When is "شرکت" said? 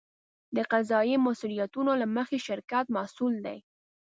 2.47-2.85